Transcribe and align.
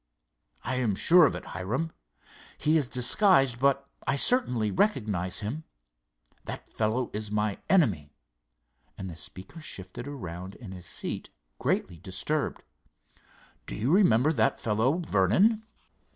"I 0.63 0.77
am 0.77 0.95
sure 0.95 1.27
of 1.27 1.35
it, 1.35 1.45
Hiram. 1.45 1.91
He 2.57 2.75
is 2.75 2.87
disguised, 2.87 3.59
but 3.59 3.87
I 4.07 4.15
certainly 4.15 4.71
recognize 4.71 5.41
him. 5.41 5.63
That 6.45 6.67
fellow 6.67 7.11
is 7.13 7.29
my 7.29 7.59
enemy," 7.69 8.11
and 8.97 9.11
the 9.11 9.15
speaker 9.15 9.59
shifted 9.61 10.07
around 10.07 10.55
in 10.55 10.71
his 10.71 10.87
seat, 10.87 11.29
greatly 11.59 11.99
disturbed. 11.99 12.63
"Do 13.67 13.75
you 13.75 13.91
remember 13.91 14.33
that 14.33 14.59
fellow 14.59 15.03
Vernon?" 15.07 15.61